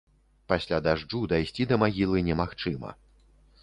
[0.53, 2.89] Пасля дажджу дайсці да магілы немагчыма.